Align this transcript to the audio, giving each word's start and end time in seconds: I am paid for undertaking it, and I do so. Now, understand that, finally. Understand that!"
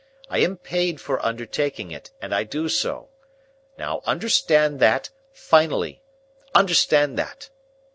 I 0.31 0.39
am 0.39 0.57
paid 0.57 0.99
for 0.99 1.23
undertaking 1.23 1.91
it, 1.91 2.09
and 2.19 2.33
I 2.33 2.43
do 2.43 2.67
so. 2.69 3.09
Now, 3.77 4.01
understand 4.05 4.79
that, 4.79 5.11
finally. 5.31 6.01
Understand 6.55 7.19
that!" 7.19 7.51